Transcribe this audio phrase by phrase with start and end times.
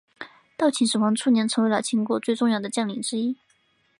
[0.57, 3.37] 到秦始皇初年成为了秦国最重要的将领之一。